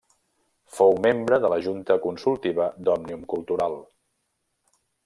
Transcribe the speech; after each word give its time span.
Fou 0.77 0.95
membre 1.07 1.39
de 1.45 1.51
la 1.55 1.59
Junta 1.67 1.99
Consultiva 2.07 2.71
d'Òmnium 2.89 3.31
Cultural. 3.37 3.79